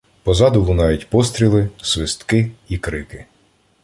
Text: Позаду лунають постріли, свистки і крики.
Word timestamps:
Позаду 0.23 0.61
лунають 0.63 1.09
постріли, 1.09 1.69
свистки 1.81 2.51
і 2.69 2.77
крики. 2.77 3.25